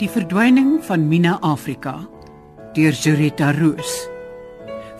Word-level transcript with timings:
Die 0.00 0.08
verdwyning 0.08 0.78
van 0.80 1.02
Mina 1.08 1.34
Afrika 1.44 1.92
deur 2.72 2.94
Zureta 2.96 3.50
Roos 3.52 3.90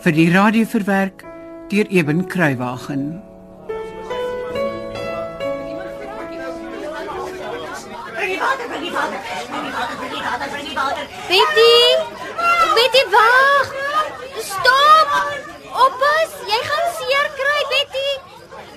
vir 0.03 0.13
die 0.13 0.27
radio 0.29 0.67
verwerk 0.69 1.23
deur 1.71 1.89
Eben 1.89 2.27
Kruiwagen. 2.29 3.07
Betty! 11.31 11.73
Betty 12.77 13.03
wag! 13.15 13.73
Stop! 14.51 15.17
Oppas, 15.87 16.37
jy 16.45 16.61
gaan 16.69 16.87
seer 16.99 17.33
kry, 17.41 17.57
Betty. 17.73 18.07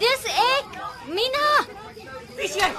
Dis 0.01 0.25
ek, 0.33 0.81
Mina. 1.13 1.53
Dis 2.41 2.57
jy. 2.63 2.73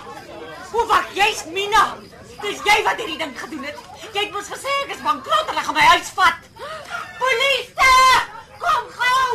Hoe 0.73 0.89
wag 0.89 1.13
jy's 1.13 1.45
Mina? 1.53 2.04
Dis 2.45 2.61
jy 2.61 2.77
wat 2.85 2.99
hierdie 3.01 3.17
ding 3.17 3.33
gedoen 3.39 3.63
het. 3.65 3.77
Jy 4.13 4.21
het 4.25 4.33
mos 4.33 4.49
gesê 4.53 4.73
ek 4.83 4.91
is 4.95 5.01
bankrot 5.05 5.49
en 5.49 5.57
ek 5.57 5.65
gaan 5.67 5.77
my 5.77 5.85
huis 5.95 6.11
vat. 6.17 6.49
Polisie! 7.17 8.19
Kom 8.61 8.91
gou! 8.97 9.29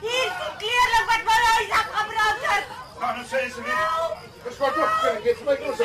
Hier 0.00 0.22
is 0.24 0.38
die 0.40 0.54
klere 0.62 1.02
wat 1.10 1.26
my 1.28 1.36
huis 1.48 1.74
afgebrand 1.80 2.46
het. 2.52 2.72
Nou, 3.02 3.10
dan 3.18 3.26
sê 3.28 3.42
ze 3.52 3.66
weer. 3.66 3.84
Dus 4.46 4.56
wat 4.62 4.78
op, 4.78 4.96
ik 5.12 5.22
geef 5.28 5.44
mij 5.44 5.58
los. 5.66 5.78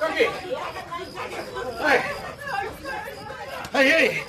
Dankie. 0.00 0.28
Hey. 1.78 2.00
Hey, 3.70 3.88
hey. 3.88 4.22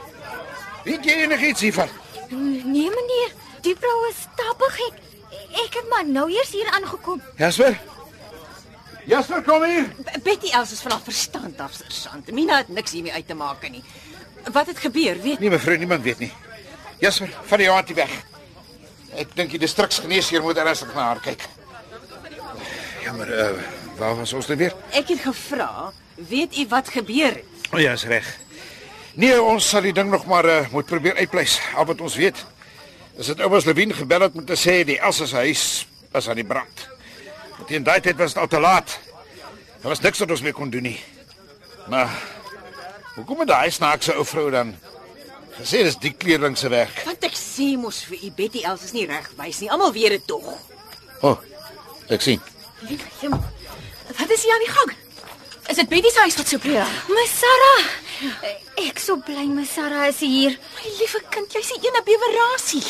Weet 0.83 1.05
jy 1.05 1.11
enigiets 1.27 1.61
hiervan? 1.61 1.89
Nee, 2.29 2.89
meneer. 2.95 3.31
Die 3.61 3.75
vrou 3.79 4.07
is 4.09 4.25
stappig 4.31 4.79
ek. 4.87 4.99
Ek 5.65 5.73
het 5.73 5.87
maar 5.89 6.05
nou 6.07 6.29
eers 6.31 6.51
hier 6.51 6.71
aangekom. 6.71 7.21
Jasper? 7.35 7.79
Jasper, 9.09 9.41
kom 9.41 9.63
hier. 9.65 9.87
Betty 10.21 10.51
Els 10.53 10.71
is 10.75 10.81
vanaf 10.85 11.01
verstand 11.07 11.57
af 11.63 11.73
sergeant. 11.73 12.27
Mina 12.35 12.59
het 12.61 12.67
niks 12.69 12.93
hiermee 12.93 13.13
uit 13.13 13.25
te 13.27 13.33
maak 13.33 13.63
nie. 13.69 13.81
Wat 14.53 14.67
het 14.69 14.77
gebeur? 14.79 15.17
Weet 15.21 15.39
Nee, 15.39 15.49
mevrou, 15.49 15.77
niemand 15.77 16.03
weet 16.05 16.19
nie. 16.19 16.31
Jasper, 17.01 17.31
van 17.49 17.57
die 17.57 17.69
aand 17.71 17.93
weg. 17.97 18.11
Ek 19.17 19.31
dink 19.33 19.55
die 19.55 19.61
distriksgeneesheer 19.61 20.43
moet 20.45 20.61
ernstig 20.61 20.91
na 20.93 21.07
haar 21.07 21.21
kyk. 21.25 21.47
Jammer, 23.01 23.31
uh, 23.33 23.47
waar 23.97 24.13
was 24.19 24.33
ons 24.37 24.51
nou 24.51 24.59
weer? 24.59 24.75
ek 24.93 25.09
het 25.15 25.23
gevra, 25.25 25.89
weet 26.29 26.59
u 26.61 26.67
wat 26.69 26.93
gebeur 26.93 27.33
het? 27.39 27.65
O 27.71 27.79
oh, 27.79 27.81
ja, 27.81 27.95
is 27.97 28.05
reg. 28.05 28.29
Nee, 29.17 29.41
ons 29.41 29.65
sal 29.73 29.89
die 29.89 29.95
ding 29.95 30.13
nog 30.13 30.29
maar 30.29 30.45
uh, 30.45 30.61
moet 30.71 30.85
probeer 30.85 31.17
uitpleis. 31.17 31.57
Al 31.73 31.89
wat 31.89 32.01
ons 32.01 32.15
weet. 32.15 32.45
Is 33.17 33.33
dit 33.33 33.41
ouers 33.41 33.65
Lewin 33.65 33.93
gebel 33.93 34.29
het 34.29 34.37
om 34.37 34.45
te 34.45 34.57
sê 34.57 34.83
die 34.85 34.99
Elsa 35.01 35.25
se 35.25 35.41
huis 35.41 35.65
was 36.13 36.29
aan 36.29 36.37
die 36.37 36.45
brand. 36.45 36.87
Teen 37.67 37.83
daai 37.83 37.99
tyd 38.01 38.17
was 38.17 38.33
dit 38.33 38.41
al 38.41 38.47
te 38.47 38.59
laat. 38.59 38.99
Daar 39.81 39.91
was 39.91 39.99
niks 39.99 40.19
wat 40.19 40.31
ons 40.31 40.41
meer 40.41 40.53
kon 40.53 40.69
doen 40.69 40.81
nie. 40.81 40.99
Maar 41.89 42.09
hoekom 43.15 43.39
het 43.39 43.47
daai 43.47 43.71
snaakse 43.71 44.15
ou 44.15 44.25
vrou 44.25 44.49
dan 44.51 44.75
gesê 45.59 45.83
dis 45.83 45.97
die 45.99 46.13
kleerling 46.13 46.57
se 46.57 46.69
werk? 46.69 47.03
Want 47.05 47.23
ek 47.27 47.37
sê 47.37 47.73
mos 47.79 48.01
vir 48.07 48.25
u 48.27 48.31
Betty 48.35 48.63
Els 48.67 48.83
is 48.89 48.95
nie 48.95 49.05
reg 49.09 49.29
wys 49.39 49.61
nie. 49.63 49.71
Almal 49.71 49.93
weet 49.95 50.17
dit 50.17 50.27
tog. 50.27 50.45
O, 51.21 51.31
oh, 51.31 51.37
ek 52.09 52.23
sien. 52.23 52.41
Wat 52.83 54.29
is 54.35 54.43
hier 54.43 54.53
aan 54.55 54.65
die 54.65 54.73
gang? 54.73 54.93
Is 55.69 55.77
dit 55.77 55.89
Betty 55.89 56.09
se 56.09 56.23
huis 56.25 56.37
wat 56.39 56.51
so 56.51 56.61
breek? 56.61 56.99
My 57.13 57.25
Sarah. 57.29 57.89
Ek 58.83 58.99
so 58.99 59.19
bly 59.23 59.47
my 59.47 59.65
Sarah 59.69 60.07
is 60.09 60.19
hier. 60.23 60.55
My 60.75 60.93
liewe 60.99 61.21
kind, 61.31 61.51
jy's 61.53 61.73
die 61.75 61.87
ene 61.87 62.03
bewerasie. 62.07 62.85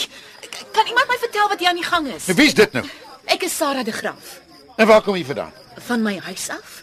Kan 0.73 0.87
iemand 0.87 1.09
my 1.09 1.17
vertel 1.21 1.49
wat 1.51 1.59
hier 1.59 1.73
aan 1.73 1.81
die 1.81 1.89
gang 1.89 2.07
is? 2.13 2.29
En 2.31 2.37
wie's 2.39 2.55
dit 2.57 2.77
nou? 2.77 2.85
Ek 3.29 3.43
is 3.45 3.55
Sarah 3.55 3.85
de 3.85 3.93
Graaf. 3.93 4.39
En 4.79 4.87
waar 4.87 5.01
kom 5.03 5.17
jy 5.17 5.25
vandaan? 5.27 5.51
Van 5.89 6.01
my 6.01 6.15
huis 6.29 6.49
af? 6.49 6.79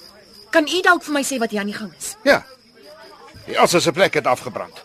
Kan 0.52 0.68
u 0.68 0.80
dalk 0.84 1.04
vir 1.06 1.14
my 1.16 1.22
sê 1.24 1.38
wat 1.40 1.50
hier 1.50 1.62
aan 1.62 1.70
die 1.72 1.76
gang 1.76 1.92
is? 1.96 2.12
Ja. 2.28 2.42
Die 3.46 3.56
Elsa 3.56 3.80
se 3.80 3.92
plek 3.92 4.18
het 4.20 4.26
afgebrand. 4.28 4.82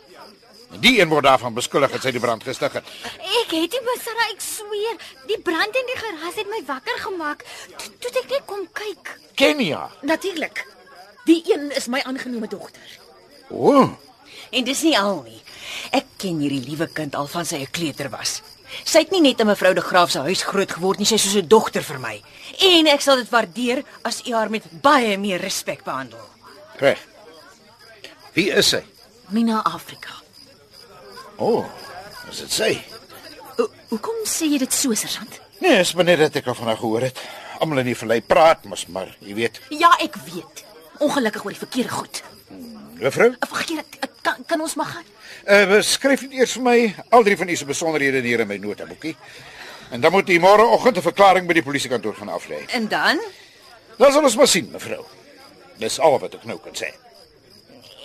En 0.71 0.79
die 0.79 0.93
een 1.01 1.09
word 1.11 1.27
daarvan 1.27 1.53
beskuldig 1.53 1.91
dat 1.91 2.05
sy 2.05 2.13
die 2.15 2.21
brand 2.23 2.43
gestig 2.47 2.77
het. 2.77 2.91
Ek 3.41 3.51
het 3.51 3.75
nie 3.75 3.81
my 3.87 3.97
Sarah, 3.99 4.29
ek 4.31 4.43
sweer. 4.45 5.01
Die 5.27 5.39
brand 5.43 5.75
in 5.75 5.89
die 5.91 5.97
geras 5.99 6.39
het 6.39 6.47
my 6.53 6.61
wakker 6.69 7.01
gemaak. 7.03 7.43
Toe 7.75 8.11
toe 8.13 8.23
ek 8.23 8.31
net 8.31 8.47
kom 8.47 8.63
kyk. 8.79 9.11
Kenia. 9.35 9.89
Natuurlik. 10.07 10.63
Die 11.27 11.41
een 11.51 11.67
is 11.75 11.91
my 11.91 11.99
aangenome 12.07 12.47
dogter. 12.47 12.95
O, 13.51 13.75
oh, 13.75 13.89
En 14.51 14.63
dis 14.67 14.81
nie 14.83 14.97
al 14.99 15.21
nie. 15.23 15.39
Ek 15.95 16.07
ken 16.19 16.39
hierdie 16.43 16.63
liewe 16.65 16.87
kind 16.91 17.15
al 17.15 17.27
van 17.31 17.45
sy 17.47 17.61
'n 17.63 17.71
kleuter 17.71 18.09
was. 18.09 18.41
Sy 18.83 18.99
het 18.99 19.11
nie 19.11 19.21
net 19.21 19.39
in 19.39 19.47
mevrou 19.47 19.73
de 19.73 19.81
Graaf 19.81 20.11
se 20.11 20.19
huis 20.19 20.43
groot 20.43 20.71
geword 20.71 20.99
nie, 20.99 21.05
sy 21.05 21.15
is 21.15 21.23
soos 21.23 21.35
'n 21.41 21.47
dogter 21.47 21.83
vir 21.83 21.99
my. 21.99 22.21
En 22.59 22.87
ek 22.87 23.01
sal 23.01 23.15
dit 23.15 23.29
waardeer 23.29 23.83
as 24.03 24.21
u 24.27 24.33
haar 24.33 24.49
met 24.49 24.63
baie 24.81 25.17
meer 25.17 25.39
respek 25.41 25.83
behandel. 25.83 26.19
reg. 26.79 26.97
Wie 28.33 28.49
is 28.51 28.69
sy? 28.69 28.83
Mina 29.29 29.61
Afrika. 29.63 30.09
O, 31.37 31.45
oh, 31.57 31.65
is 32.29 32.37
dit 32.39 32.51
sy? 32.51 32.83
O, 33.59 33.67
hoekom 33.89 34.15
sê 34.25 34.45
jy 34.51 34.57
dit 34.57 34.73
so, 34.73 34.93
sergeant? 34.93 35.39
Nee, 35.59 35.79
is 35.79 35.93
maar 35.93 36.05
net 36.05 36.19
dat 36.19 36.35
ek 36.35 36.47
al 36.47 36.55
van 36.55 36.67
haar 36.67 36.77
gehoor 36.77 37.01
het. 37.01 37.17
Almal 37.59 37.77
in 37.79 37.85
die 37.91 37.95
vallei 37.97 38.21
praat 38.21 38.65
mos, 38.65 38.87
maar 38.87 39.15
jy 39.19 39.33
weet, 39.35 39.59
Ja, 39.69 39.91
ek 40.01 40.15
weet. 40.25 40.63
Ongelukkig 40.99 41.43
oor 41.45 41.51
die 41.51 41.59
verkeerde 41.59 41.89
goed. 41.89 42.23
juffrou, 42.99 43.35
Vergeet 43.49 43.85
dit. 43.91 44.10
Kan 44.21 44.35
kan 44.45 44.61
ons 44.61 44.75
maar 44.75 44.85
gaan? 44.85 45.07
uh, 45.47 45.65
beskryf 45.67 46.21
net 46.21 46.31
eers 46.31 46.51
vir 46.57 46.63
my 46.63 46.77
al 47.09 47.23
drie 47.23 47.37
van 47.37 47.49
u 47.49 47.55
se 47.55 47.65
besonderhede 47.65 48.21
hier 48.21 48.39
in 48.39 48.47
my 48.47 48.57
notaboekie. 48.57 49.15
En 49.91 50.01
dan 50.01 50.11
moet 50.11 50.29
u 50.29 50.39
môreoggend 50.39 50.97
'n 50.97 51.01
verklaring 51.01 51.47
by 51.47 51.53
die 51.53 51.63
polisiekantoor 51.63 52.15
gaan 52.15 52.29
aflê. 52.29 52.65
En 52.67 52.87
dan? 52.87 53.19
Dan 53.97 54.11
sal 54.11 54.23
ons 54.23 54.35
maar 54.35 54.47
sien, 54.47 54.69
mevrou. 54.71 55.05
Dis 55.77 55.99
al 55.99 56.19
wat 56.19 56.33
ek 56.33 56.43
nou 56.45 56.59
kan 56.59 56.73
sê. 56.73 56.93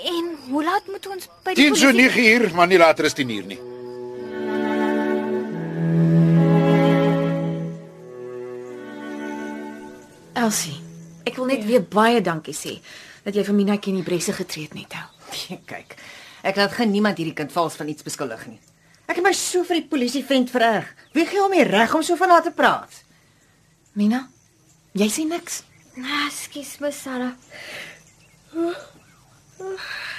En 0.04 0.24
hoe 0.50 0.64
laat 0.64 0.86
moet 0.86 1.06
ons 1.06 1.28
by 1.42 1.54
die 1.54 1.64
Teen 1.64 1.76
so 1.76 1.90
9 1.90 2.24
uur, 2.24 2.54
maar 2.54 2.66
nie 2.66 2.78
later 2.78 3.04
as 3.04 3.12
10 3.12 3.30
uur 3.30 3.44
nie. 3.44 3.58
Elsie, 10.36 10.76
ek 11.26 11.38
wil 11.40 11.48
net 11.50 11.64
weer 11.66 11.82
baie 11.82 12.20
dankie 12.20 12.54
sê 12.54 12.76
dat 13.24 13.34
jy 13.34 13.44
vir 13.48 13.56
Minatjie 13.56 13.94
in 13.94 14.02
die 14.02 14.06
bresse 14.06 14.34
getree 14.36 14.68
het 14.68 14.76
net 14.76 14.92
nou. 14.94 15.06
Kyk, 15.70 15.96
ek 16.46 16.56
laat 16.60 16.72
geen 16.78 16.90
niemand 16.94 17.18
hierdie 17.20 17.36
kind 17.36 17.52
vals 17.52 17.76
van 17.78 17.88
iets 17.92 18.06
beskuldig 18.06 18.46
nie. 18.50 18.60
Ek 19.06 19.18
het 19.20 19.24
my 19.24 19.32
so 19.38 19.62
vir 19.68 19.80
die 19.80 19.88
polisie 19.90 20.24
vent 20.26 20.50
vererg. 20.50 20.88
Wie 21.14 21.26
gee 21.28 21.38
hom 21.42 21.52
die 21.54 21.66
reg 21.66 21.94
om 21.94 22.02
so 22.02 22.16
van 22.18 22.32
haar 22.34 22.42
te 22.42 22.50
praat? 22.54 23.02
Mina, 23.94 24.24
jy 24.98 25.06
sê 25.12 25.24
niks. 25.28 25.62
Ah, 26.02 26.26
Skus 26.34 26.74
my 26.82 26.90
Sarah. 26.92 27.32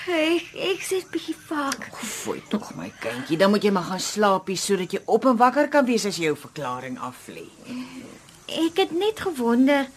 Ek 0.08 0.46
ek 0.56 0.82
sit 0.88 1.10
bietjie 1.12 1.36
vaak. 1.50 1.90
Fooi 2.00 2.40
tog 2.50 2.72
my 2.80 2.88
kindjie, 3.04 3.38
dan 3.38 3.52
moet 3.54 3.66
jy 3.68 3.74
maar 3.76 3.90
gaan 3.92 4.02
slaapie 4.02 4.56
sodat 4.58 4.96
jy 4.96 5.02
op 5.06 5.28
en 5.30 5.38
wakker 5.38 5.68
kan 5.74 5.86
wees 5.86 6.08
as 6.10 6.18
jy 6.18 6.30
jou 6.32 6.38
verklaring 6.48 6.96
aflê. 7.04 7.44
Ek 8.48 8.80
het 8.80 8.96
net 8.96 9.20
gewonder 9.28 9.90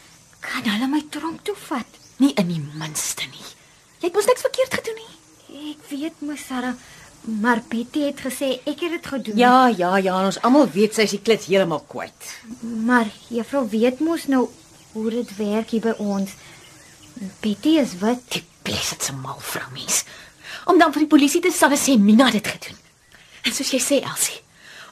kan 0.45 0.67
hulle 0.67 0.89
my 0.91 1.01
tronk 1.15 1.45
toe 1.47 1.55
vat? 1.69 1.99
Nie 2.21 2.35
in 2.41 2.51
die 2.53 2.61
minste 2.81 3.29
nie. 3.31 3.47
Jy 4.01 4.09
het 4.09 4.17
mos 4.17 4.29
niks 4.31 4.45
verkeerd 4.47 4.75
gedoen 4.79 4.97
nie. 4.97 5.73
Ek 5.75 5.83
weet 5.91 6.23
my 6.25 6.37
Sarah, 6.41 6.77
maar 7.43 7.61
Betty 7.69 8.07
het 8.07 8.23
gesê 8.25 8.55
ek 8.65 8.81
het 8.87 8.95
dit 8.97 9.09
gedoen. 9.13 9.37
Ja, 9.37 9.69
ja, 9.69 9.91
ja, 10.01 10.15
ons 10.25 10.39
almal 10.47 10.71
weet 10.73 10.97
sy 10.97 11.05
is 11.05 11.13
die 11.19 11.21
klits 11.21 11.51
heeltemal 11.51 11.83
kwyt. 11.91 12.31
Maar 12.65 13.11
juffrou 13.29 13.67
weet 13.69 14.01
mos 14.01 14.25
nou 14.33 14.47
hoe 14.95 15.11
dit 15.13 15.37
werk 15.37 15.77
hier 15.77 15.85
by 15.85 15.95
ons. 16.01 16.33
Betty 17.45 17.77
is 17.83 17.99
wit. 18.01 18.25
Die 18.33 18.45
bles 18.65 18.95
het 18.95 19.05
se 19.05 19.13
mal 19.13 19.37
vrou 19.53 19.69
mens. 19.77 20.05
Om 20.65 20.81
dan 20.81 20.97
vir 20.97 21.05
die 21.05 21.13
polisie 21.13 21.45
te 21.45 21.53
sal 21.53 21.77
sê 21.77 21.99
Mina 22.01 22.31
het 22.31 22.41
dit 22.41 22.53
gedoen. 22.57 22.81
En 23.45 23.53
soos 23.57 23.77
jy 23.77 23.85
sê 23.85 24.01
Elsie, 24.01 24.41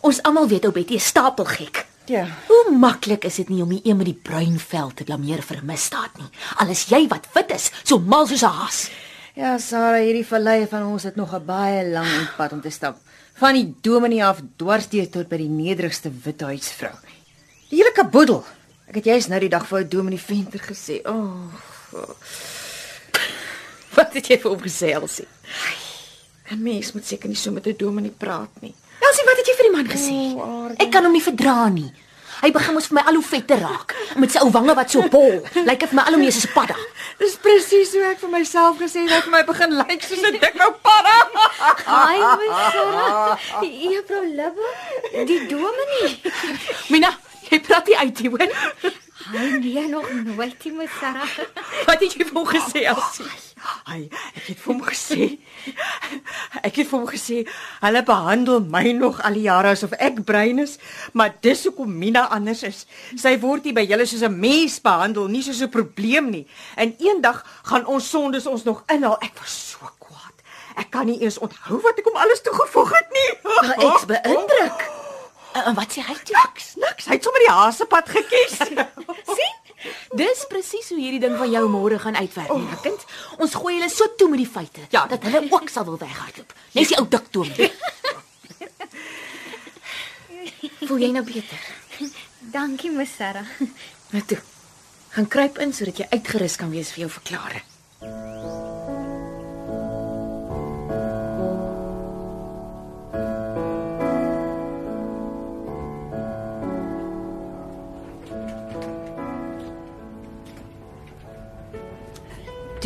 ons 0.04 0.20
almal 0.28 0.52
weet 0.52 0.68
ou 0.68 0.72
Betty 0.76 1.00
is 1.00 1.08
stapelgek. 1.08 1.87
Ja. 2.08 2.24
Hoe 2.48 2.72
maklik 2.72 3.24
is 3.28 3.36
dit 3.36 3.50
nie 3.52 3.60
om 3.62 3.68
die 3.68 3.82
een 3.84 3.96
met 3.96 4.08
die 4.08 4.16
bruin 4.16 4.56
vel 4.58 4.94
te 4.96 5.04
blameer 5.04 5.42
vir 5.44 5.60
'n 5.60 5.66
misdaad 5.66 6.16
nie. 6.16 6.30
Al 6.56 6.68
is 6.68 6.88
jy 6.88 7.06
wat 7.08 7.28
wit 7.34 7.50
is, 7.50 7.70
so 7.84 7.98
mal 7.98 8.26
soos 8.26 8.42
'n 8.42 8.48
haas. 8.48 8.90
Ja, 9.34 9.58
Sarah, 9.58 10.00
hierdie 10.00 10.26
vallei 10.26 10.66
van 10.66 10.82
ons 10.82 11.02
het 11.02 11.16
nog 11.16 11.34
'n 11.34 11.44
baie 11.44 11.84
lang 11.88 12.30
pad 12.36 12.52
om 12.52 12.60
te 12.60 12.70
stap. 12.70 12.96
Van 13.34 13.54
die 13.54 13.74
dominee 13.80 14.24
af 14.24 14.40
dwarsdeur 14.56 15.10
tot 15.10 15.28
by 15.28 15.36
die 15.36 15.48
nederigste 15.48 16.10
withuisvrou. 16.24 16.94
Die 17.68 17.78
hele 17.78 17.92
kaboedel. 17.92 18.44
Ek 18.88 18.94
het 18.94 19.04
juis 19.04 19.28
nou 19.28 19.40
die 19.40 19.48
dag 19.48 19.66
vir 19.66 19.78
ou 19.78 19.88
dominee 19.88 20.18
Venter 20.18 20.60
gesê. 20.60 21.00
O, 21.04 21.12
oh, 21.12 22.08
Wat 23.96 24.14
het 24.14 24.26
jy 24.26 24.38
vir 24.38 24.50
hom 24.50 24.60
gesê, 24.60 24.92
Elsie? 24.92 25.26
'n 26.50 26.62
mens 26.62 26.92
moet 26.92 27.06
seker 27.06 27.28
nie 27.28 27.36
so 27.36 27.50
met 27.52 27.66
'n 27.66 27.76
dominee 27.76 28.10
praat 28.10 28.60
nie. 28.60 28.74
Elsie, 28.98 29.24
wat 29.24 29.36
het 29.36 29.47
man 29.78 29.88
gesê? 29.94 30.18
O, 30.34 30.42
aardig. 30.42 30.82
Ek 30.84 30.92
kan 30.92 31.06
hom 31.06 31.16
nie 31.16 31.24
verdra 31.24 31.68
nie. 31.72 31.88
Hy 32.38 32.50
begin 32.54 32.76
mos 32.76 32.86
vir 32.86 32.98
my 33.00 33.02
al 33.10 33.16
hoe 33.18 33.26
vetter 33.26 33.58
raak 33.58 33.94
met 34.22 34.30
sy 34.30 34.42
ou 34.44 34.50
wange 34.54 34.74
wat 34.78 34.92
so 34.94 35.02
bol. 35.10 35.40
Lyk 35.66 35.80
dit 35.82 35.90
vir 35.90 35.98
my 35.98 36.04
al 36.06 36.14
hoe 36.14 36.20
meer 36.22 36.34
soos 36.34 36.46
'n 36.46 36.54
padda. 36.54 36.76
Dis 37.18 37.34
presies 37.42 37.94
hoe 37.96 38.04
ek 38.12 38.20
vir 38.22 38.30
myself 38.30 38.78
gesê 38.78 39.02
het 39.02 39.10
dat 39.10 39.26
my 39.26 39.42
begin 39.48 39.74
lyk 39.80 40.02
soos 40.06 40.22
'n 40.22 40.38
dik 40.38 40.60
ou 40.66 40.72
padda. 40.86 41.16
Hi, 41.88 42.18
my 42.38 42.48
Sarah. 42.70 43.38
Juffrou 43.62 44.24
Libbe, 44.38 44.68
die 45.26 45.40
dominee. 45.50 46.10
Mina, 46.94 47.10
jy 47.50 47.60
praat 47.60 47.86
nie 47.86 47.98
uit 47.98 48.18
hier 48.18 48.30
hoor. 48.30 48.94
Hy 49.28 49.58
nee 49.60 49.88
nog 49.88 50.08
nooit, 50.24 50.56
die 50.62 50.72
mos 50.72 50.90
Sarah. 51.00 51.28
Wat 51.86 52.00
het 52.00 52.14
jy 52.16 52.24
vir 52.24 52.34
hom 52.38 52.46
gesê, 52.48 52.84
Elsie? 52.88 53.26
Hy, 53.88 53.98
ek 54.38 54.44
het 54.46 54.60
vir 54.62 54.70
hom 54.72 54.82
gesê. 54.86 55.26
Ek 56.62 56.78
het 56.78 56.86
vir 56.88 56.94
hom 56.94 57.06
gesê, 57.10 57.40
hulle 57.82 58.02
behandel 58.06 58.62
my 58.70 58.84
nog 58.96 59.20
al 59.26 59.36
die 59.36 59.44
jare 59.48 59.74
asof 59.74 59.92
ek 59.98 60.22
brein 60.28 60.62
is, 60.62 60.76
maar 61.12 61.34
dis 61.44 61.66
hoekom 61.68 61.90
Mina 61.98 62.26
anders 62.34 62.62
is. 62.68 62.84
Sy 63.18 63.34
word 63.42 63.68
nie 63.68 63.74
by 63.76 63.84
julle 63.88 64.06
soos 64.06 64.22
'n 64.22 64.38
mens 64.40 64.78
behandel, 64.80 65.28
nie 65.28 65.42
soos 65.42 65.60
'n 65.60 65.68
probleem 65.70 66.30
nie. 66.30 66.46
En 66.76 66.94
eendag 66.98 67.44
gaan 67.64 67.86
ons 67.86 68.08
sondes 68.10 68.46
ons 68.46 68.64
nog 68.64 68.84
inhaal. 68.88 69.18
Ek 69.20 69.34
was 69.40 69.76
so 69.76 69.84
kwaad. 69.98 70.36
Ek 70.76 70.90
kan 70.90 71.06
nie 71.06 71.20
eens 71.20 71.38
onthou 71.38 71.80
wat 71.82 71.98
ek 71.98 72.04
hom 72.04 72.16
alles 72.16 72.40
toegevoeg 72.42 72.90
het 72.96 73.08
nie. 73.12 73.30
Maar 73.44 73.74
ek's 73.76 74.06
beïndruk. 74.06 74.78
En 75.66 75.74
wat 75.74 75.92
sê 75.94 76.02
hy 76.06 76.14
toe? 76.24 76.36
Niks, 76.36 76.74
niks. 76.76 77.06
Hy 77.10 77.16
het 77.18 77.24
sommer 77.26 77.44
die 77.44 77.52
hasepad 77.52 78.08
gekies. 78.12 78.58
sien? 79.38 79.56
Dis 80.18 80.44
presies 80.50 80.88
hoe 80.90 80.98
hierdie 80.98 81.20
ding 81.22 81.36
van 81.38 81.50
jou 81.50 81.64
môre 81.70 81.98
gaan 82.02 82.16
uitwerk, 82.18 82.50
oh. 82.50 82.72
kind. 82.82 83.04
Ons 83.38 83.54
gooi 83.54 83.76
hulle 83.76 83.90
so 83.92 84.08
toe 84.18 84.28
met 84.32 84.42
die 84.42 84.48
feite 84.50 84.86
Ja. 84.90 85.04
dat 85.06 85.22
hulle 85.28 85.44
ook 85.50 85.68
sal 85.70 85.86
wil 85.86 85.98
weghardloop. 86.00 86.52
Nes 86.74 86.90
die 86.90 86.98
ou 86.98 87.06
diktoom. 87.08 87.52
Voel 90.88 91.02
jy 91.04 91.10
nou 91.14 91.24
beter? 91.26 91.60
Dankie, 92.52 92.90
mos 92.90 93.10
Sarah. 93.18 93.46
Nou 94.10 94.22
toe. 94.24 94.38
Gaan 95.14 95.28
kruip 95.28 95.58
in 95.62 95.72
sodat 95.76 95.98
jy 96.00 96.06
uitgerus 96.14 96.56
kan 96.60 96.70
wees 96.72 96.90
vir 96.94 97.06
jou 97.06 97.10
verklaring. 97.18 97.64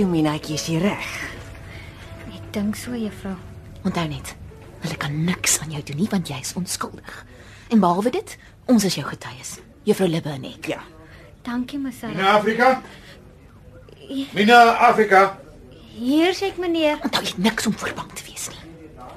Toe 0.03 0.11
Minaatjie 0.11 0.57
is 0.59 0.65
hier 0.67 0.81
reg. 0.83 1.11
Ek 2.35 2.47
dink 2.51 2.75
so, 2.75 2.91
juffrou. 2.99 3.37
Onthou 3.87 4.03
net, 4.11 4.33
hulle 4.83 4.97
kan 4.99 5.13
niks 5.29 5.61
aan 5.63 5.71
jou 5.71 5.83
doen 5.87 6.01
nie 6.03 6.09
want 6.11 6.27
jy 6.27 6.41
is 6.43 6.51
onskuldig. 6.59 7.21
En 7.71 7.79
behalwe 7.85 8.11
dit, 8.17 8.33
ons 8.67 8.83
is 8.89 8.97
jou 8.99 9.05
getuies. 9.07 9.53
Juffrou 9.87 10.09
Libbe 10.11 10.33
en 10.35 10.49
ek. 10.51 10.73
Ja. 10.73 10.81
Dankie, 11.47 11.79
Sarah. 11.95 12.17
Mina 12.19 12.33
Afrika. 12.33 12.73
Mina 14.35 14.59
Afrika. 14.89 15.23
Hier 15.95 16.35
sê 16.35 16.51
ek 16.51 16.59
meneer 16.59 16.99
Onthou 17.07 17.23
jy 17.23 17.39
niks 17.39 17.71
om 17.71 17.79
voor 17.79 17.95
bang 18.03 18.11
te 18.11 18.27
wees 18.27 18.51
nie. 18.51 18.67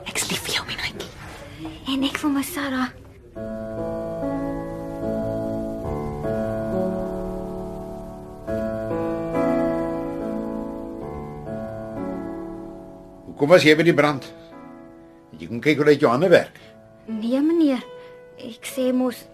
Ek's 0.05 0.29
lief 0.29 0.45
vir 0.45 0.59
jou, 0.59 0.69
Minaatjie. 0.69 1.09
en 1.95 2.09
ek 2.11 2.21
vir 2.21 2.37
mos 2.37 2.53
Sarah. 2.53 3.94
Hoekom 13.35 13.51
was 13.51 13.65
jy 13.67 13.73
by 13.75 13.83
die 13.83 13.93
brand? 13.95 14.23
Jy 15.35 15.49
kan 15.51 15.59
kyk 15.59 15.81
hoe 15.81 15.85
dit 15.89 15.99
jou 16.05 16.07
hande 16.07 16.29
werk. 16.31 16.55
Nee, 17.11 17.41
meneer. 17.43 17.81
Ek 18.39 18.63
sê 18.63 18.93
mos 18.95 19.25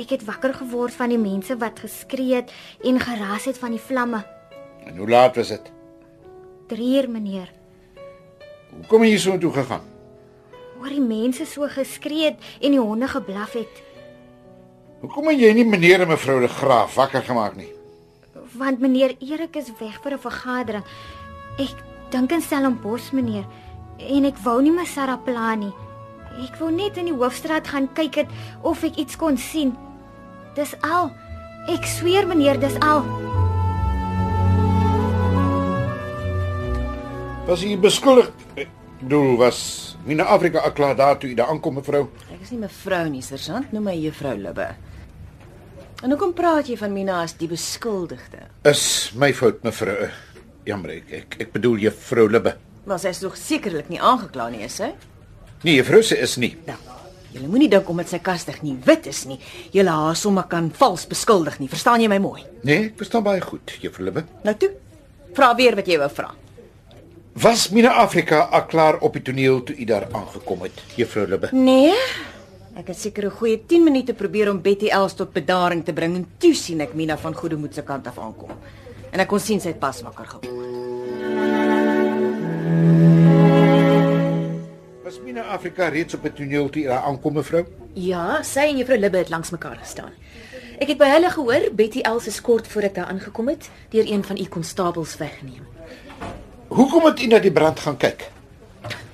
ek 0.00 0.10
het 0.16 0.24
wakker 0.26 0.54
geword 0.56 0.94
van 0.96 1.12
die 1.12 1.20
mense 1.20 1.54
wat 1.60 1.78
geskree 1.84 2.40
het 2.40 2.48
en 2.82 2.96
geras 2.98 3.44
het 3.46 3.60
van 3.60 3.76
die 3.76 3.82
vlamme. 3.84 4.22
En 4.88 4.96
hoe 4.96 5.08
laat 5.08 5.36
was 5.36 5.52
dit? 5.52 5.68
3 6.72 6.88
uur, 7.02 7.10
meneer. 7.12 7.52
Hoekom 8.72 9.04
het 9.04 9.12
jy 9.12 9.18
so 9.22 9.36
toe 9.38 9.52
gegaan? 9.52 9.84
Hoor 10.80 10.88
die 10.90 11.04
mense 11.04 11.44
so 11.46 11.68
geskree 11.70 12.32
het 12.32 12.40
en 12.64 12.72
die 12.74 12.80
honde 12.80 13.08
geblaf 13.12 13.52
het, 13.60 13.82
Hoekom 15.04 15.26
het 15.28 15.36
jy 15.36 15.50
nie 15.52 15.66
meneer 15.68 16.00
en 16.00 16.08
mevrou 16.08 16.38
de 16.40 16.48
Graaf 16.48 16.94
wakker 16.96 17.20
gemaak 17.22 17.56
nie? 17.60 17.68
want 18.56 18.78
meneer 18.80 19.16
Erik 19.20 19.56
is 19.56 19.68
weg 19.80 20.00
vir 20.02 20.12
'n 20.14 20.18
vergadering. 20.18 20.84
Ek 21.58 21.76
dink 22.14 22.30
in 22.30 22.42
Stellenbosch, 22.42 23.10
meneer, 23.10 23.46
en 23.98 24.26
ek 24.28 24.38
wou 24.44 24.60
nie 24.62 24.72
my 24.74 24.86
Sarah 24.86 25.18
pla 25.26 25.54
nie. 25.58 25.72
Ek 26.44 26.58
wou 26.60 26.70
net 26.70 26.98
in 27.00 27.08
die 27.10 27.14
hoofstraat 27.14 27.66
gaan 27.70 27.88
kyk 27.94 28.20
het 28.22 28.34
of 28.66 28.84
ek 28.86 29.00
iets 29.02 29.18
kon 29.18 29.38
sien. 29.38 29.72
Dis 30.54 30.74
al. 30.86 31.10
Ek 31.70 31.86
sweer, 31.88 32.26
meneer, 32.30 32.58
dis 32.62 32.76
al. 32.84 33.02
Was 37.48 37.64
jy 37.66 37.74
beskuldig? 37.80 38.30
Ek 38.56 38.70
bedoel 39.02 39.34
was 39.40 39.58
Mina 40.06 40.26
Afrika 40.30 40.62
akla 40.68 40.92
daar 40.96 41.18
toe 41.18 41.30
jy 41.30 41.36
daar 41.38 41.50
aankom 41.50 41.78
mevrou? 41.80 42.06
Ek 42.30 42.44
is 42.44 42.52
nie 42.54 42.60
mevrou 42.62 43.02
nie, 43.08 43.24
sergeant, 43.24 43.72
noem 43.74 43.88
my 43.90 43.96
juffrou 43.96 44.36
Libbe. 44.38 44.68
En 46.04 46.12
hoekom 46.12 46.34
praat 46.36 46.68
jy 46.68 46.76
van 46.78 46.92
Mina 46.92 47.22
as 47.24 47.34
die 47.40 47.48
beskuldigde? 47.48 48.46
Is 48.68 49.10
my 49.16 49.32
fout 49.32 49.64
mevrou. 49.64 50.12
Jammer 50.64 50.94
ek 50.94 51.10
ek, 51.12 51.34
ek 51.44 51.50
bedoel 51.52 51.82
juffrou 51.84 52.24
Libbe. 52.30 52.54
Maar 52.88 53.00
sy 53.00 53.10
is 53.12 53.20
nog 53.24 53.36
sekerlik 53.36 53.90
nie 53.92 54.00
aangekla 54.00 54.48
nie, 54.52 54.62
is 54.64 54.78
sy? 54.80 54.90
Nee, 55.64 55.74
juffrou 55.76 56.00
se 56.04 56.16
is 56.20 56.36
nie. 56.40 56.54
Nou, 56.68 56.76
jy 57.34 57.42
moenie 57.44 57.68
dink 57.72 57.88
omdat 57.92 58.08
sy 58.12 58.20
kastig 58.24 58.62
nie 58.64 58.76
wit 58.86 59.08
is 59.10 59.24
nie, 59.28 59.36
jy 59.72 59.84
haar 59.84 60.16
sommer 60.16 60.46
kan 60.48 60.70
vals 60.72 61.04
beskuldig 61.08 61.58
nie. 61.60 61.68
Verstaan 61.68 62.00
jy 62.00 62.08
my 62.12 62.20
mooi? 62.24 62.44
Nee, 62.64 62.90
ek 62.90 62.96
verstaan 63.00 63.24
baie 63.26 63.42
goed, 63.44 63.76
juffrou 63.82 64.06
Libbe. 64.08 64.24
Nou 64.44 64.54
toe. 64.60 64.70
Vra 65.36 65.50
weer 65.58 65.76
wat 65.76 65.88
jy 65.90 65.98
wou 66.00 66.08
vra. 66.16 66.30
Was 67.44 67.66
Mina 67.74 67.96
Afrika 68.00 68.44
al 68.54 68.64
klaar 68.70 69.00
op 69.02 69.16
die 69.18 69.24
toneel 69.26 69.64
toe 69.66 69.76
u 69.76 69.84
daar 69.90 70.06
aangekom 70.12 70.64
het, 70.64 70.80
juffrou 70.96 71.26
Libbe? 71.28 71.50
Nee. 71.52 71.92
Ek 72.74 72.88
het 72.88 72.98
seker 72.98 73.26
'n 73.26 73.36
goeie 73.36 73.58
10 73.66 73.84
minute 73.84 74.14
probeer 74.14 74.50
om 74.50 74.62
Betty 74.62 74.88
Els 74.88 75.14
tot 75.14 75.32
bedaring 75.32 75.84
te 75.84 75.92
bring 75.92 76.16
en 76.16 76.26
toe 76.38 76.54
sien 76.54 76.80
ek 76.80 76.94
Mina 76.94 77.16
van 77.16 77.34
Goedemoed 77.34 77.74
se 77.74 77.82
kant 77.82 78.06
af 78.06 78.18
aankom. 78.18 78.50
En 79.14 79.22
ek 79.22 79.28
kon 79.30 79.38
sien 79.38 79.60
sy 79.62 79.70
het 79.70 79.78
pas 79.78 80.00
wakker 80.02 80.26
geword. 80.26 80.72
Was 85.04 85.20
Mina 85.22 85.44
Afrika 85.54 85.86
reeds 85.94 86.16
op 86.18 86.26
die 86.26 86.32
toneel 86.34 86.66
toe 86.74 86.88
daar 86.88 87.06
aankom 87.06 87.38
mevrou? 87.38 87.62
Ja, 87.94 88.40
sy 88.42 88.66
en 88.72 88.80
juffrou 88.82 88.98
Libbe 88.98 89.22
het 89.22 89.30
langs 89.30 89.54
mekaar 89.54 89.78
gestaan. 89.78 90.10
Ek 90.82 90.90
het 90.90 90.98
by 90.98 91.12
hulle 91.12 91.30
gehoor 91.30 91.68
Betty 91.78 92.02
Els 92.02 92.26
is 92.26 92.40
kort 92.42 92.66
voor 92.66 92.90
ek 92.90 92.98
daar 92.98 93.12
aangekom 93.14 93.52
het 93.54 93.70
deur 93.94 94.10
een 94.10 94.26
van 94.26 94.40
u 94.42 94.50
konstabels 94.50 95.14
weggeneem. 95.22 95.62
Hoekom 96.74 97.06
het 97.06 97.22
u 97.22 97.30
na 97.30 97.38
die 97.38 97.54
brand 97.54 97.78
gaan 97.86 97.96
kyk? 97.96 98.26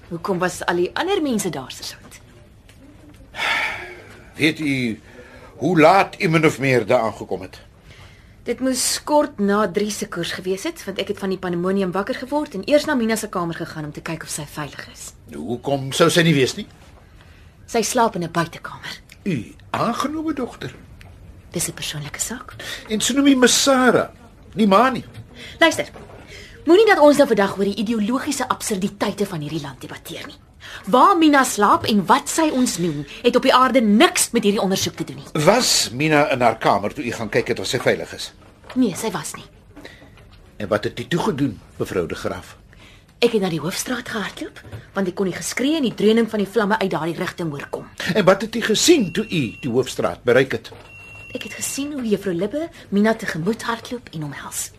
Hoekom 0.08 0.41
was 0.41 0.62
al 0.64 0.81
die 0.81 0.91
ander 0.97 1.20
mense 1.20 1.52
daar 1.52 1.70
se 1.76 1.85
sout? 1.85 2.23
Weet 4.40 4.64
u 4.64 5.00
hoe 5.61 5.80
laat 5.80 6.16
min 6.19 6.47
of 6.47 6.57
meer 6.59 6.87
daar 6.87 7.11
aangekom 7.11 7.45
het? 7.45 7.61
Dit 8.40 8.61
moes 8.64 8.82
kort 9.04 9.37
na 9.38 9.66
3 9.68 9.90
se 9.92 10.06
koers 10.09 10.30
gewees 10.32 10.62
het 10.64 10.80
want 10.87 11.00
ek 11.02 11.11
het 11.12 11.18
van 11.20 11.28
die 11.28 11.38
pandemonium 11.38 11.90
wakker 11.92 12.16
geword 12.23 12.54
en 12.56 12.62
eers 12.64 12.87
na 12.88 12.94
Mina 12.97 13.16
se 13.20 13.28
kamer 13.28 13.59
gegaan 13.59 13.90
om 13.90 13.92
te 13.92 14.00
kyk 14.00 14.25
of 14.25 14.32
sy 14.32 14.47
veilig 14.49 14.87
is. 14.88 15.11
Hoekom 15.35 15.90
sou 15.92 16.09
sy 16.09 16.25
nie 16.25 16.32
weet 16.32 16.56
nie? 16.56 16.66
Sy 17.68 17.82
slaap 17.85 18.16
in 18.16 18.25
'n 18.25 18.32
buitekamer. 18.32 19.00
U 19.25 19.54
aangenome 19.70 20.32
dogter. 20.32 20.75
Dis 21.52 21.68
'n 21.68 21.75
persoonlike 21.75 22.20
saak. 22.20 22.56
En 22.88 23.00
sy 23.00 23.12
noem 23.12 23.25
my 23.25 23.35
Masara, 23.35 24.11
nie 24.54 24.66
ma 24.66 24.90
nie. 24.90 25.04
Luister. 25.59 25.90
Moenie 26.64 26.87
dat 26.87 26.99
ons 26.99 27.16
nou 27.16 27.26
vandag 27.28 27.59
oor 27.59 27.64
die 27.64 27.76
ideologiese 27.76 28.49
absurditeite 28.49 29.26
van 29.26 29.40
hierdie 29.40 29.61
land 29.61 29.80
debatteer 29.80 30.26
nie. 30.26 30.37
Waar 30.87 31.17
Mina 31.19 31.45
slaap 31.45 31.85
en 31.90 32.05
wat 32.07 32.29
sy 32.29 32.49
ons 32.55 32.79
noem, 32.79 33.05
het 33.23 33.37
op 33.37 33.43
die 33.43 33.55
aarde 33.55 33.81
niks 33.81 34.31
met 34.31 34.45
hierdie 34.47 34.62
ondersoek 34.62 34.97
te 35.00 35.05
doen 35.05 35.21
nie. 35.23 35.45
Was 35.45 35.90
Mina 35.93 36.26
in 36.35 36.40
haar 36.40 36.59
kamer 36.59 36.95
toe 36.95 37.05
u 37.05 37.12
gaan 37.12 37.29
kyk 37.29 37.55
het 37.55 37.61
of 37.61 37.67
sy 37.67 37.81
veilig 37.83 38.14
is? 38.14 38.33
Nee, 38.75 38.95
sy 38.97 39.11
was 39.11 39.35
nie. 39.35 39.47
En 40.61 40.69
wat 40.69 40.85
het 40.85 41.00
u 41.00 41.07
toe 41.09 41.21
gedoen, 41.21 41.61
mevrou 41.79 42.07
de 42.07 42.14
Graaf? 42.14 42.57
Ek 43.21 43.35
het 43.37 43.43
na 43.45 43.50
die 43.52 43.61
hoofstraat 43.61 44.09
gehardloop 44.09 44.61
want 44.95 45.09
ek 45.11 45.14
kon 45.19 45.29
die 45.29 45.37
geskree 45.37 45.76
en 45.76 45.85
die 45.85 45.95
dreuning 45.95 46.26
van 46.31 46.40
die 46.43 46.49
vlamme 46.49 46.79
uit 46.81 46.90
daardie 46.90 47.19
rigting 47.19 47.50
hoor 47.52 47.67
kom. 47.71 47.88
En 48.14 48.25
wat 48.25 48.43
het 48.43 48.57
u 48.57 48.62
gesien 48.64 49.11
toe 49.12 49.25
u 49.25 49.43
die 49.61 49.71
hoofstraat 49.71 50.25
bereik 50.25 50.57
het? 50.57 50.71
Ek 51.37 51.45
het 51.47 51.55
gesien 51.55 51.93
hoe 51.93 52.02
juffrou 52.02 52.35
Libbe 52.35 52.69
Mina 52.88 53.14
tegemoet 53.14 53.62
hardloop 53.69 54.09
en 54.17 54.25
omhels. 54.25 54.71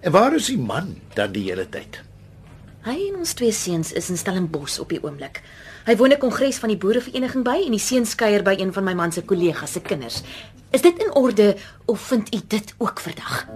En 0.00 0.12
waar 0.12 0.34
is 0.34 0.48
die 0.50 0.58
man 0.58 0.96
dan 1.14 1.32
die 1.32 1.44
hele 1.50 1.68
tyd? 1.68 2.00
Hy 2.82 2.96
en 3.12 3.20
ons 3.22 3.32
twee 3.38 3.54
seuns 3.54 3.92
is 3.94 4.08
in 4.10 4.18
Stellenbosch 4.18 4.80
op 4.82 4.90
die 4.90 4.98
oomblik. 5.04 5.38
Hy 5.86 5.94
woon 5.96 6.10
'n 6.10 6.18
kongres 6.18 6.58
van 6.58 6.68
die 6.68 6.76
boerevereniging 6.76 7.44
by 7.44 7.62
en 7.66 7.70
die 7.70 7.78
seuns 7.78 8.14
kuier 8.14 8.42
by 8.42 8.56
een 8.58 8.72
van 8.72 8.84
my 8.84 8.94
man 8.94 9.12
se 9.12 9.22
kollegas 9.22 9.72
se 9.72 9.80
kinders. 9.80 10.22
Is 10.72 10.82
dit 10.82 10.98
in 10.98 11.14
orde 11.14 11.56
of 11.86 12.00
vind 12.00 12.34
u 12.34 12.40
dit 12.48 12.74
ook 12.78 13.00
verdag? 13.00 13.46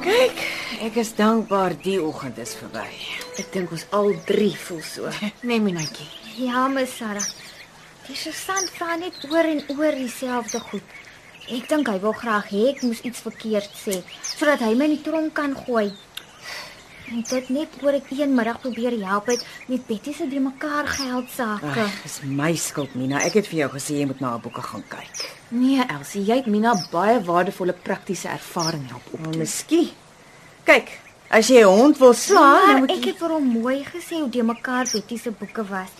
Kyk, 0.00 0.38
ek 0.80 0.96
is 0.96 1.14
dankbaar 1.14 1.76
die 1.82 2.02
oggend 2.02 2.38
is 2.38 2.54
verby. 2.54 2.88
Ek 3.36 3.52
dink 3.52 3.70
ons 3.70 3.84
al 3.90 4.14
drie 4.24 4.56
voel 4.56 4.80
so. 4.80 5.10
Nee, 5.42 5.60
Minatjie. 5.60 6.08
Ja, 6.38 6.68
mes 6.68 6.96
Sarah. 6.96 7.28
Die 8.08 8.16
sergeant 8.16 8.70
vra 8.72 8.94
net 8.96 9.16
oor 9.28 9.44
en 9.44 9.58
oor 9.74 9.92
dieselfde 9.92 10.60
goed. 10.70 10.92
Ek 11.52 11.66
dink 11.68 11.88
hy 11.92 11.98
wil 12.00 12.14
graag 12.16 12.46
hê 12.48 12.62
ek 12.70 12.80
moes 12.86 13.02
iets 13.04 13.20
verkeerd 13.24 13.74
sê 13.76 13.98
sodat 14.30 14.62
hy 14.64 14.70
my 14.76 14.88
in 14.88 14.94
die 14.94 15.04
tronk 15.04 15.34
kan 15.36 15.52
gooi. 15.66 15.90
En 17.12 17.20
dit 17.28 17.50
net 17.52 17.76
voor 17.80 17.98
ek 17.98 18.08
een 18.12 18.32
middag 18.36 18.62
probeer 18.64 18.96
help 19.04 19.28
het 19.32 19.44
met 19.68 19.84
Betty 19.88 20.14
se 20.16 20.28
die 20.28 20.40
mekaar 20.44 20.88
geld 20.88 21.28
sake. 21.32 21.84
Dis 22.02 22.18
my 22.24 22.50
skuld, 22.56 22.96
Mina. 22.96 23.20
Ek 23.24 23.36
het 23.40 23.48
vir 23.48 23.62
jou 23.62 23.70
gesê 23.76 24.00
jy 24.00 24.08
moet 24.08 24.24
na 24.24 24.34
haar 24.34 24.42
boeke 24.44 24.64
gaan 24.64 24.84
kyk. 24.92 25.22
Nee, 25.52 25.84
Elsie, 25.84 26.24
jy 26.24 26.40
het 26.42 26.48
Mina 26.52 26.74
baie 26.92 27.20
waardevolle 27.28 27.76
praktiese 27.76 28.32
ervaring 28.32 28.88
help 28.88 29.08
op. 29.12 29.24
Maar 29.24 29.40
miskien. 29.44 29.88
Kyk, 30.68 30.96
as 31.28 31.48
jy 31.48 31.60
'n 31.60 31.76
hond 31.76 31.98
wil 32.00 32.14
slaan, 32.14 32.68
dan 32.72 32.80
moet 32.84 32.96
ek 32.96 33.04
jy 33.04 33.12
het 33.12 33.24
vir 33.24 33.32
hom 33.36 33.48
mooi 33.60 33.84
gesê 33.84 34.20
hoe 34.20 34.28
die 34.32 34.42
mekaar 34.42 34.88
Betty 34.92 35.16
se 35.16 35.30
boeke 35.30 35.64
was. 35.64 35.92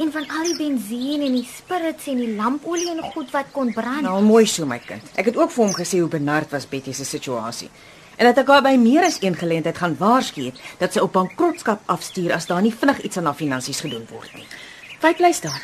En 0.00 0.12
van 0.12 0.28
al 0.30 0.44
die 0.44 0.56
bensien 0.56 1.22
en 1.22 1.34
die 1.36 1.46
spirits 1.46 2.06
en 2.06 2.20
die 2.22 2.34
lampolie 2.36 2.90
en 2.90 3.02
goed 3.12 3.30
wat 3.30 3.50
kon 3.52 3.72
brand. 3.72 4.06
Nou 4.06 4.22
mooi 4.24 4.46
so 4.46 4.66
my 4.66 4.78
kind. 4.78 5.10
Ek 5.20 5.28
het 5.30 5.36
ook 5.36 5.52
vir 5.52 5.64
hom 5.64 5.74
gesê 5.76 6.00
hoe 6.00 6.08
benard 6.08 6.50
was 6.50 6.68
Betty 6.68 6.92
se 6.96 7.04
situasie. 7.04 7.70
En 8.16 8.28
dat 8.28 8.38
ek 8.42 8.50
haar 8.52 8.64
by 8.64 8.74
meer 8.80 9.04
as 9.06 9.18
een 9.22 9.36
geleentheid 9.36 9.78
gaan 9.78 9.96
waarsku 9.98 10.44
het 10.50 10.60
dat 10.78 10.92
sy 10.92 11.04
op 11.04 11.12
bankrotskap 11.16 11.82
afstuur 11.92 12.32
as 12.36 12.46
daar 12.46 12.62
nie 12.62 12.74
vinnig 12.74 13.00
iets 13.02 13.18
aan 13.18 13.28
haar 13.30 13.38
finansies 13.38 13.80
gedoen 13.84 14.06
word 14.10 14.32
nie. 14.36 14.46
Feit 15.02 15.16
bly 15.20 15.32
staan. 15.32 15.60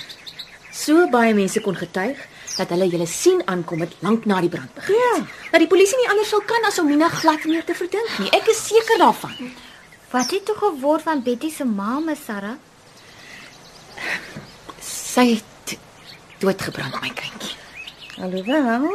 So 0.73 1.08
baie 1.12 1.35
mense 1.35 1.61
kon 1.64 1.76
getuig 1.76 2.20
dat 2.58 2.73
hulle 2.75 2.88
julle 2.90 3.06
sien 3.06 3.42
aankom 3.47 3.85
het 3.85 3.94
lank 4.02 4.26
na 4.26 4.40
die 4.42 4.50
brand 4.50 4.75
begin. 4.75 4.97
Ja. 4.99 5.26
Dat 5.52 5.62
die 5.62 5.70
polisie 5.70 5.99
nie 6.00 6.08
anders 6.11 6.30
sou 6.32 6.40
kan 6.47 6.66
as 6.68 6.78
om 6.82 6.88
Mina 6.90 7.08
glad 7.08 7.44
meer 7.47 7.64
te 7.64 7.76
verdink 7.78 8.18
nie. 8.18 8.30
Ek 8.35 8.49
is 8.50 8.64
seker 8.66 8.99
daarvan. 8.99 9.52
Wat 10.11 10.30
het 10.32 10.47
toe 10.49 10.56
geword 10.56 11.04
van 11.04 11.23
Betty 11.23 11.50
se 11.52 11.64
ma, 11.64 12.00
Sarah? 12.26 12.56
Sy 15.09 15.25
het 15.31 15.79
doodgebrand, 16.43 16.99
my 17.00 17.09
kindjie. 17.17 17.57
Alhoewel 18.21 18.91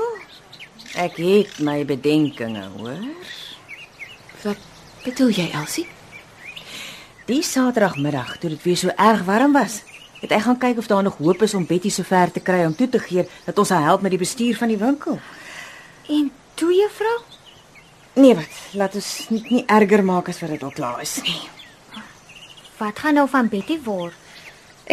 ek 0.99 1.17
het 1.17 1.57
my 1.65 1.79
bedenkinge, 1.89 2.67
hoor. 2.75 3.01
Wat 4.43 4.59
bedoel 5.01 5.31
jy, 5.33 5.47
Elsie? 5.57 5.87
Die 7.25 7.41
Saterdagmiddag, 7.41 8.35
toe 8.37 8.51
dit 8.53 8.65
weer 8.67 8.77
so 8.77 8.93
erg 8.93 9.23
warm 9.25 9.55
was, 9.57 9.79
het 10.21 10.35
ek 10.35 10.45
gaan 10.45 10.59
kyk 10.61 10.83
of 10.83 10.89
daar 10.91 11.03
nog 11.03 11.17
hoop 11.17 11.41
is 11.47 11.55
om 11.57 11.65
Betty 11.65 11.89
so 11.89 12.05
ver 12.05 12.31
te 12.31 12.43
kry 12.43 12.61
om 12.67 12.75
toe 12.77 12.89
te 12.89 13.01
gee 13.01 13.25
dat 13.47 13.57
ons 13.57 13.73
haar 13.73 13.87
help 13.89 14.05
met 14.05 14.13
die 14.13 14.21
bestuur 14.21 14.57
van 14.59 14.69
die 14.69 14.77
winkel. 14.77 15.17
En 16.13 16.29
toe 16.59 16.73
juffrou? 16.75 17.17
Nee, 18.13 18.35
wat? 18.37 18.59
Laat 18.77 18.95
ons 18.99 19.09
nie, 19.33 19.41
nie 19.49 19.63
erger 19.65 20.03
maak 20.05 20.29
as 20.29 20.43
wat 20.43 20.53
dit 20.53 20.63
al 20.63 20.75
klaar 20.75 21.01
is 21.01 21.17
nie. 21.25 21.39
Wat 22.77 22.99
gaan 22.99 23.17
nou 23.17 23.25
van 23.31 23.49
Betty 23.49 23.79
word? 23.81 24.22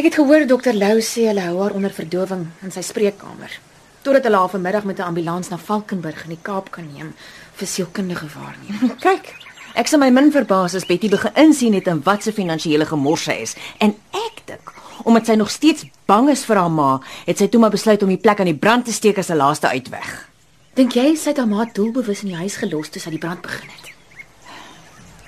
Ek 0.00 0.06
het 0.06 0.14
gehoor 0.16 0.46
dokter 0.48 0.72
Lou 0.72 1.02
sê 1.04 1.26
hulle 1.28 1.42
hou 1.44 1.58
haar 1.60 1.74
onder 1.76 1.92
verdowing 1.92 2.46
in 2.64 2.70
sy 2.72 2.80
spreekkamer 2.80 3.52
totdat 4.00 4.24
hulle 4.24 4.38
haar 4.40 4.48
vanmiddag 4.48 4.86
met 4.88 4.98
'n 4.98 5.10
ambulans 5.12 5.50
na 5.50 5.58
Valkenburg 5.58 6.22
in 6.24 6.32
die 6.32 6.38
Kaap 6.42 6.70
kan 6.70 6.88
neem 6.94 7.12
vir 7.58 7.68
sielkundige 7.68 8.28
waarneming. 8.32 8.96
Kyk, 9.06 9.34
ek 9.74 9.86
sal 9.88 10.00
my 10.00 10.08
min 10.10 10.32
verbaas 10.32 10.74
as 10.74 10.86
Betty 10.86 11.08
begin 11.08 11.34
insien 11.34 11.74
het 11.74 11.86
in 11.86 12.00
wat 12.02 12.22
se 12.22 12.32
finansiële 12.32 12.86
gemors 12.86 13.22
sy 13.22 13.32
is. 13.32 13.54
En 13.78 13.94
ek 14.10 14.40
dink, 14.46 14.72
omdat 15.04 15.26
sy 15.26 15.34
nog 15.34 15.50
steeds 15.50 15.84
bang 16.06 16.30
is 16.30 16.44
vir 16.44 16.56
haar 16.56 16.70
ma, 16.70 17.00
het 17.26 17.38
sy 17.38 17.48
toe 17.48 17.60
maar 17.60 17.76
besluit 17.76 18.02
om 18.02 18.08
die 18.08 18.24
plek 18.24 18.40
aan 18.40 18.52
die 18.54 18.62
brand 18.64 18.84
te 18.84 18.92
steek 18.92 19.18
as 19.18 19.28
'n 19.28 19.36
laaste 19.36 19.68
uitweg. 19.68 20.28
Dink 20.74 20.92
jy 20.92 21.14
sy 21.14 21.28
het 21.28 21.36
haar 21.36 21.48
ma 21.48 21.64
doelbewus 21.64 22.22
in 22.22 22.28
die 22.28 22.40
huis 22.40 22.56
gelos 22.56 22.88
toe 22.88 23.02
sy 23.02 23.10
die 23.10 23.18
brand 23.18 23.42
begin 23.42 23.68
het? 23.68 23.92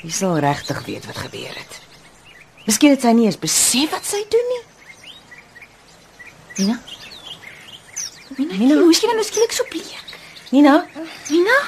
Wie 0.02 0.12
sal 0.12 0.38
regtig 0.38 0.84
weet 0.86 1.06
wat 1.06 1.16
gebeur 1.16 1.56
het? 1.60 1.91
Miskien 2.66 2.94
het 2.94 3.02
sy 3.02 3.10
nie 3.16 3.26
eens 3.26 3.40
besef 3.42 3.90
wat 3.90 4.06
sy 4.06 4.22
doen 4.30 4.50
nie. 4.52 4.62
Nina? 6.60 6.78
Nina, 8.38 8.54
Nina, 8.54 8.74
hoe 8.78 8.90
is 8.92 9.02
jy 9.02 9.10
nou 9.10 9.24
skielik 9.26 9.54
so 9.56 9.66
bleek? 9.70 9.98
Nina, 10.54 10.78
Nina? 11.30 11.58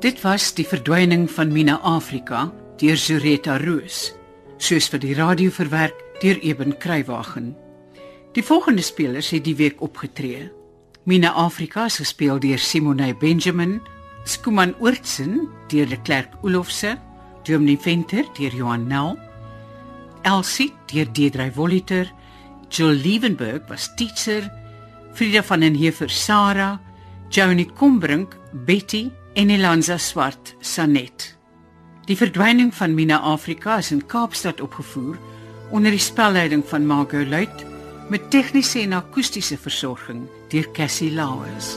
Dit 0.00 0.22
was 0.24 0.50
die 0.56 0.64
verdwyning 0.64 1.28
van 1.30 1.52
Mina 1.52 1.76
Afrika 1.84 2.48
deur 2.80 2.96
Zureta 2.96 3.58
Roos, 3.60 4.08
soos 4.58 4.88
vir 4.90 5.04
die 5.04 5.14
radio 5.14 5.52
verwerk 5.52 6.06
deur 6.24 6.40
Eben 6.40 6.72
Kruiwagen. 6.80 7.52
Die 8.32 8.44
volgende 8.46 8.82
spelers 8.82 9.30
het 9.34 9.42
die 9.44 9.56
week 9.58 9.80
opgetree. 9.82 10.50
Mina 11.02 11.32
Afrika 11.34 11.84
is 11.90 11.96
gespeel 11.98 12.38
deur 12.38 12.58
Simone 12.62 13.14
Benjamin, 13.18 13.80
Skuman 14.24 14.74
Oortsen 14.78 15.48
deur 15.68 15.88
De 15.88 15.98
Klerk 16.02 16.36
Olofse, 16.42 16.98
Dominee 17.42 17.78
Venter 17.78 18.28
deur 18.38 18.54
Johan 18.54 18.86
Nel, 18.86 19.16
Elsie 20.22 20.70
deur 20.92 21.08
Deidre 21.12 21.50
Voliter, 21.52 22.12
Jill 22.68 23.00
Liebenberg 23.02 23.66
was 23.68 23.88
teacher, 23.96 24.46
Frida 25.12 25.42
van 25.42 25.60
den 25.60 25.74
Heever 25.74 26.10
Sarah, 26.10 26.78
Johnny 27.30 27.64
Kombrink 27.64 28.36
Betty 28.52 29.10
en 29.34 29.50
Elanza 29.50 29.98
Swart 29.98 30.54
Sanet. 30.60 31.34
Die 32.06 32.16
verdwyning 32.16 32.70
van 32.74 32.94
Mina 32.94 33.18
Afrika 33.18 33.78
is 33.78 33.90
in 33.90 34.06
Kaapstad 34.06 34.60
opgevoer 34.60 35.18
onder 35.70 35.90
die 35.90 36.02
spelleiding 36.02 36.62
van 36.66 36.86
Margot 36.86 37.26
Luit 37.26 37.69
met 38.10 38.30
tegniese 38.30 38.80
en 38.82 38.92
akoestiese 38.98 39.58
versorging 39.58 40.26
deur 40.50 40.70
Cassie 40.74 41.12
Lauers. 41.14 41.76